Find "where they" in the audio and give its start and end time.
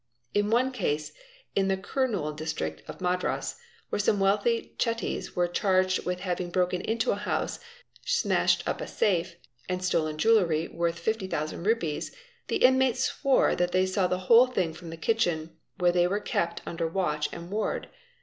15.77-16.07